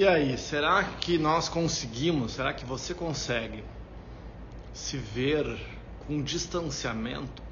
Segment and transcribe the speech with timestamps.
[0.00, 3.62] E aí, será que nós conseguimos, será que você consegue
[4.72, 5.44] se ver
[6.06, 7.42] com distanciamento?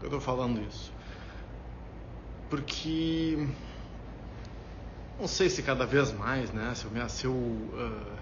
[0.00, 0.92] Eu estou falando isso.
[2.50, 3.46] Porque
[5.20, 6.74] não sei se cada vez mais, né?
[6.74, 8.18] Se eu, me, se eu uh,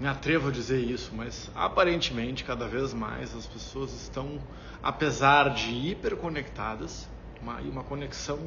[0.00, 4.40] me atrevo a dizer isso, mas aparentemente cada vez mais as pessoas estão,
[4.82, 7.06] apesar de hiperconectadas,
[7.42, 8.38] uma, uma conexão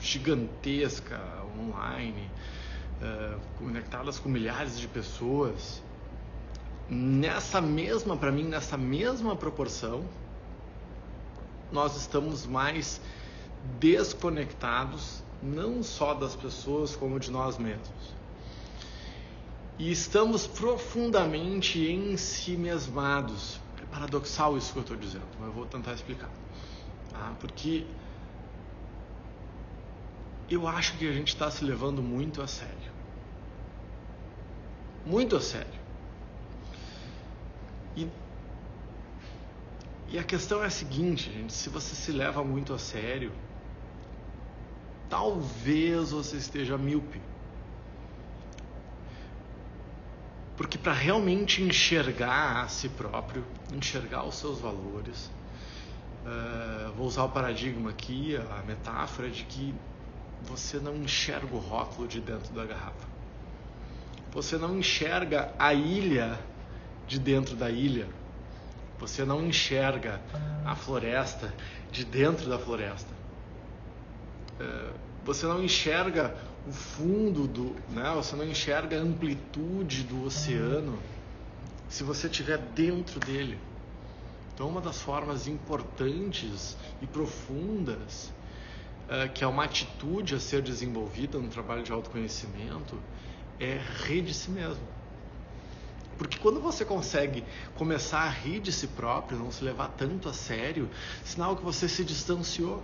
[0.00, 1.20] gigantesca
[1.58, 2.30] online,
[3.02, 5.82] uh, conectadas com milhares de pessoas,
[6.88, 10.04] nessa mesma, para mim, nessa mesma proporção,
[11.70, 13.00] nós estamos mais
[13.78, 18.18] desconectados não só das pessoas, como de nós mesmos.
[19.78, 23.60] E estamos profundamente em si mesmados.
[23.80, 26.30] É paradoxal isso que eu estou dizendo, mas eu vou tentar explicar.
[27.12, 27.32] Tá?
[27.38, 27.86] Porque
[30.50, 32.92] eu acho que a gente está se levando muito a sério.
[35.04, 35.80] Muito a sério.
[37.96, 38.08] E,
[40.08, 43.32] e a questão é a seguinte, gente: se você se leva muito a sério,
[45.08, 47.20] talvez você esteja míope.
[50.56, 55.30] Porque para realmente enxergar a si próprio, enxergar os seus valores,
[56.24, 59.72] uh, vou usar o paradigma aqui, a metáfora de que
[60.46, 63.06] você não enxerga o rótulo de dentro da garrafa.
[64.32, 66.38] Você não enxerga a ilha
[67.06, 68.06] de dentro da ilha.
[68.98, 70.20] Você não enxerga
[70.64, 71.54] a floresta
[71.90, 73.12] de dentro da floresta.
[74.60, 74.90] É,
[75.24, 76.36] você não enxerga
[76.66, 78.12] o fundo do, né?
[78.16, 80.98] Você não enxerga a amplitude do oceano
[81.88, 83.58] se você estiver dentro dele.
[84.54, 88.32] Então, uma das formas importantes e profundas
[89.08, 92.98] uh, que é uma atitude a ser desenvolvida no trabalho de autoconhecimento
[93.58, 94.86] é rir de si mesmo.
[96.16, 97.44] Porque quando você consegue
[97.76, 100.90] começar a rir de si próprio, não se levar tanto a sério,
[101.24, 102.82] sinal que você se distanciou.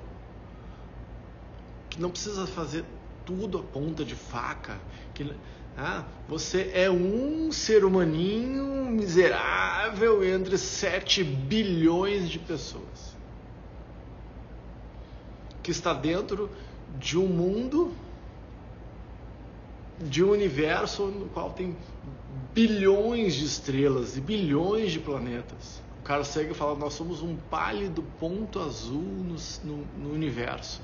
[1.91, 2.85] Que não precisa fazer
[3.25, 4.81] tudo a ponta de faca,
[5.15, 5.35] que
[5.77, 13.15] ah, você é um ser humaninho miserável entre 7 bilhões de pessoas
[15.65, 16.51] que está dentro
[16.99, 17.93] de um mundo,
[19.99, 21.75] de um universo no qual tem
[22.53, 25.83] bilhões de estrelas e bilhões de planetas.
[26.01, 30.81] O Carl Sagan fala: nós somos um pálido ponto azul no, no, no universo.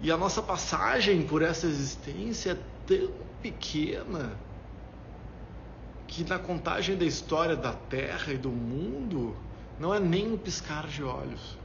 [0.00, 3.10] E a nossa passagem por essa existência é tão
[3.40, 4.36] pequena
[6.06, 9.34] que na contagem da história da Terra e do mundo
[9.80, 11.56] não é nem um piscar de olhos.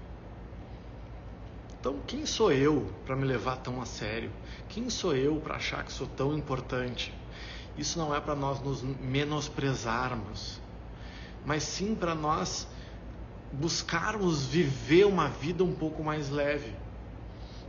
[1.80, 4.32] Então, quem sou eu para me levar tão a sério?
[4.68, 7.14] Quem sou eu para achar que sou tão importante?
[7.78, 10.60] Isso não é para nós nos menosprezarmos,
[11.46, 12.68] mas sim para nós
[13.52, 16.74] buscarmos viver uma vida um pouco mais leve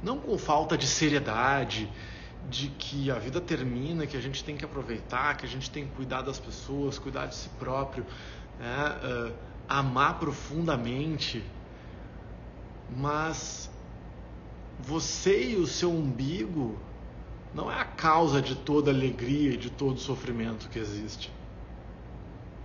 [0.03, 1.91] não com falta de seriedade,
[2.49, 5.87] de que a vida termina, que a gente tem que aproveitar, que a gente tem
[5.87, 8.07] que cuidar das pessoas, cuidar de si próprio,
[8.59, 8.97] né?
[9.03, 9.35] uh,
[9.69, 11.45] amar profundamente,
[12.97, 13.71] mas
[14.81, 16.78] você e o seu umbigo
[17.55, 21.33] não é a causa de toda alegria e de todo sofrimento que existe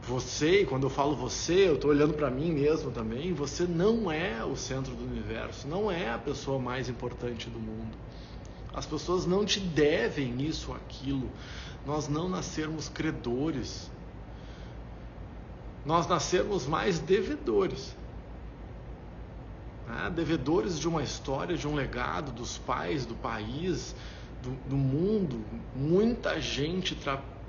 [0.06, 4.12] você, e quando eu falo você, eu estou olhando para mim mesmo também, você não
[4.12, 7.96] é o centro do universo, não é a pessoa mais importante do mundo.
[8.74, 11.30] As pessoas não te devem isso ou aquilo.
[11.86, 13.90] Nós não nascermos credores.
[15.86, 17.96] Nós nascermos mais devedores.
[19.88, 20.12] Né?
[20.16, 23.96] Devedores de uma história, de um legado, dos pais, do país,
[24.42, 25.44] do, do mundo.
[25.76, 26.98] Muita gente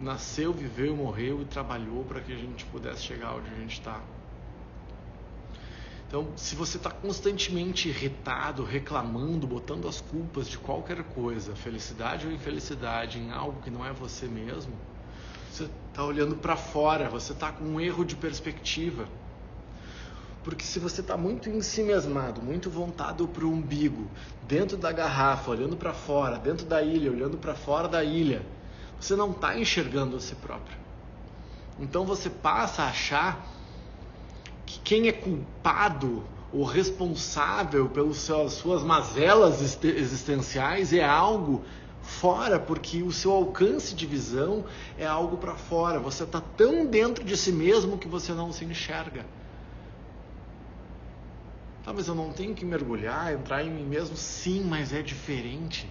[0.00, 4.00] nasceu, viveu, morreu e trabalhou para que a gente pudesse chegar onde a gente está.
[6.06, 12.32] Então, se você está constantemente irritado, reclamando, botando as culpas de qualquer coisa, felicidade ou
[12.32, 14.72] infelicidade, em algo que não é você mesmo,
[15.50, 19.08] você está olhando para fora, você está com um erro de perspectiva.
[20.44, 24.06] Porque se você está muito em si mesmado, muito voltado para o umbigo,
[24.46, 28.44] dentro da garrafa, olhando para fora, dentro da ilha, olhando para fora da ilha,
[29.00, 30.76] você não está enxergando a si próprio.
[31.81, 33.43] Então você passa a achar
[34.67, 38.19] que quem é culpado ou responsável pelas
[38.52, 41.64] suas mazelas existenciais é algo
[42.02, 44.67] fora, porque o seu alcance de visão
[44.99, 45.99] é algo para fora.
[45.99, 49.25] Você está tão dentro de si mesmo que você não se enxerga.
[51.84, 54.16] Tá, mas eu não tenho que mergulhar, entrar em mim mesmo?
[54.16, 55.90] Sim, mas é diferente.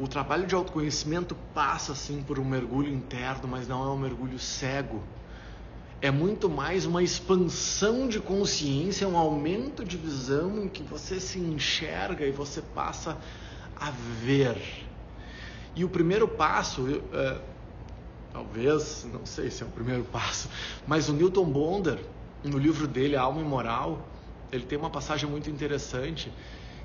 [0.00, 4.38] o trabalho de autoconhecimento passa sim por um mergulho interno, mas não é um mergulho
[4.38, 5.02] cego.
[6.00, 11.38] É muito mais uma expansão de consciência, um aumento de visão em que você se
[11.38, 13.18] enxerga e você passa
[13.76, 14.56] a ver.
[15.76, 17.42] E o primeiro passo, uh,
[18.32, 20.48] talvez, não sei se é o primeiro passo,
[20.86, 22.02] mas o Newton Bonder,
[22.42, 24.06] no livro dele, Alma e Moral,
[24.50, 26.32] ele tem uma passagem muito interessante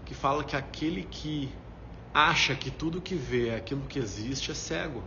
[0.06, 1.50] que fala que aquele que
[2.14, 5.04] acha que tudo que vê, aquilo que existe, é cego.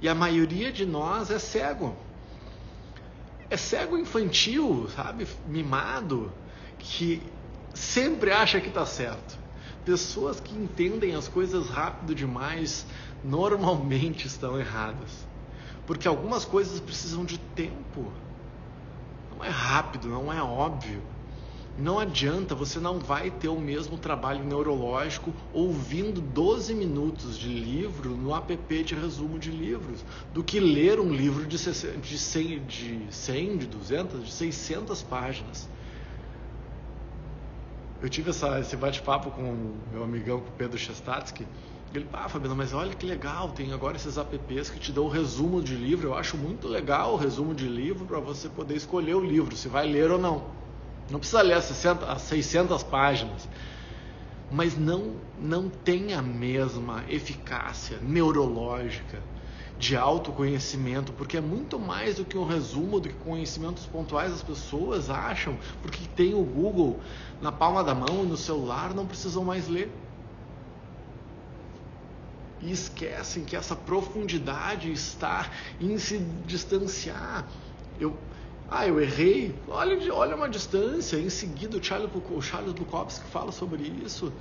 [0.00, 1.96] E a maioria de nós é cego.
[3.48, 5.28] É cego infantil, sabe?
[5.46, 6.32] Mimado,
[6.78, 7.22] que
[7.74, 9.38] sempre acha que está certo.
[9.84, 12.86] Pessoas que entendem as coisas rápido demais
[13.22, 15.26] normalmente estão erradas.
[15.86, 18.12] Porque algumas coisas precisam de tempo.
[19.42, 21.02] É rápido, não é óbvio.
[21.78, 28.10] Não adianta, você não vai ter o mesmo trabalho neurológico ouvindo 12 minutos de livro
[28.10, 30.04] no app de resumo de livros,
[30.34, 35.02] do que ler um livro de 100, de 100, de, 100, de 200, de 600
[35.02, 35.68] páginas.
[38.02, 41.46] Eu tive essa, esse bate-papo com o meu amigão com Pedro Chestatsky.
[41.94, 45.08] Ele, ah, Fabiano, mas olha que legal, tem agora esses apps que te dão o
[45.08, 46.08] resumo de livro.
[46.08, 49.68] Eu acho muito legal o resumo de livro para você poder escolher o livro, se
[49.68, 50.46] vai ler ou não.
[51.10, 53.46] Não precisa ler as, 60, as 600 páginas,
[54.50, 59.22] mas não, não tem a mesma eficácia neurológica
[59.76, 64.42] de autoconhecimento, porque é muito mais do que um resumo, do que conhecimentos pontuais as
[64.42, 67.00] pessoas acham, porque tem o Google
[67.40, 69.92] na palma da mão e no celular, não precisam mais ler.
[72.62, 75.50] E esquecem que essa profundidade está
[75.80, 77.48] em se distanciar.
[77.98, 78.16] Eu,
[78.70, 79.54] ah, eu errei.
[79.68, 81.16] Olha, olha uma distância.
[81.16, 84.32] Em seguida, o Charles, o Charles Bukowski fala sobre isso.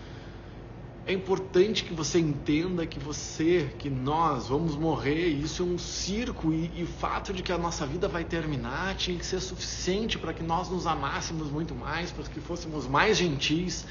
[1.11, 5.27] É importante que você entenda que você, que nós vamos morrer.
[5.27, 8.95] Isso é um circo e, e o fato de que a nossa vida vai terminar
[8.95, 13.17] tinha que ser suficiente para que nós nos amássemos muito mais, para que fôssemos mais
[13.17, 13.85] gentis,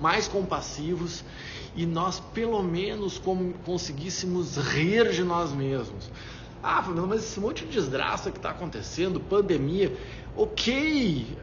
[0.00, 1.22] mais compassivos
[1.76, 3.22] e nós pelo menos
[3.64, 6.10] conseguíssemos rir de nós mesmos.
[6.60, 9.96] Ah, mas esse monte de desgraça que está acontecendo, pandemia,
[10.34, 11.38] ok.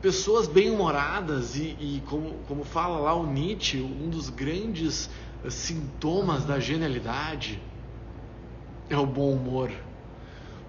[0.00, 5.10] Pessoas bem-humoradas e, e como, como fala lá o Nietzsche, um dos grandes
[5.48, 7.60] sintomas da genialidade
[8.88, 9.70] é o bom humor.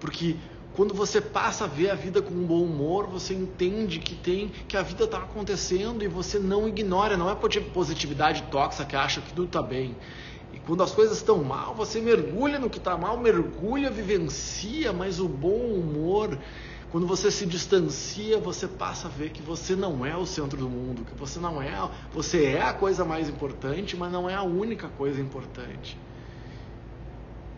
[0.00, 0.36] Porque
[0.74, 4.48] quando você passa a ver a vida com um bom humor, você entende que tem
[4.66, 9.20] que a vida está acontecendo e você não ignora, não é positividade tóxica que acha
[9.20, 9.96] que tudo está bem.
[10.52, 15.18] E quando as coisas estão mal, você mergulha no que está mal, mergulha, vivencia, mas
[15.20, 16.38] o bom humor,
[16.92, 20.68] quando você se distancia, você passa a ver que você não é o centro do
[20.68, 24.42] mundo, que você não é, você é a coisa mais importante, mas não é a
[24.42, 25.98] única coisa importante.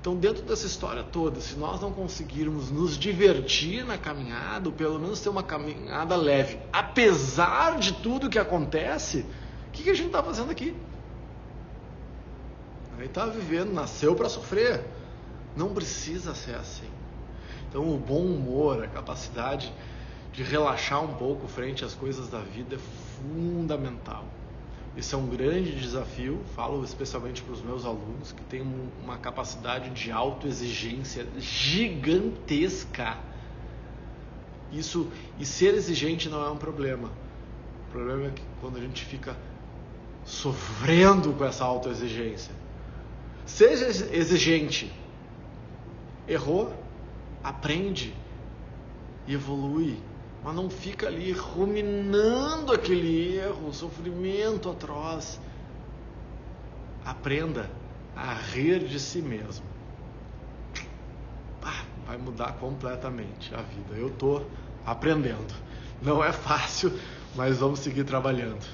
[0.00, 5.00] Então, dentro dessa história toda, se nós não conseguirmos nos divertir na caminhada, ou pelo
[5.00, 9.26] menos ter uma caminhada leve, apesar de tudo que acontece,
[9.66, 10.76] o que, que a gente está fazendo aqui?
[12.96, 14.84] Ele está vivendo, nasceu para sofrer.
[15.56, 16.88] Não precisa ser assim.
[17.74, 19.74] Então, o bom humor, a capacidade
[20.32, 24.28] de relaxar um pouco frente às coisas da vida é fundamental.
[24.96, 28.64] Isso é um grande desafio, falo especialmente para os meus alunos que têm
[29.02, 33.18] uma capacidade de autoexigência gigantesca.
[34.70, 35.10] Isso
[35.40, 37.10] e ser exigente não é um problema.
[37.88, 39.36] O problema é que quando a gente fica
[40.24, 42.54] sofrendo com essa autoexigência,
[43.46, 44.90] Seja exigente.
[46.26, 46.72] Errou,
[47.44, 48.14] aprende
[49.26, 49.98] e evolui.
[50.42, 55.40] Mas não fica ali ruminando aquele erro, sofrimento atroz.
[57.04, 57.70] Aprenda
[58.16, 59.64] a rir de si mesmo.
[62.06, 63.94] Vai mudar completamente a vida.
[63.96, 64.46] Eu estou
[64.84, 65.54] aprendendo.
[66.02, 66.92] Não é fácil,
[67.34, 68.66] mas vamos seguir trabalhando.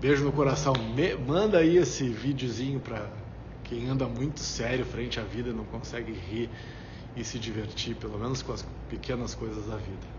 [0.00, 0.72] Beijo no coração.
[0.94, 3.04] Me, manda aí esse videozinho para
[3.64, 6.48] quem anda muito sério frente à vida não consegue rir
[7.16, 10.17] e se divertir, pelo menos com as pequenas coisas da vida.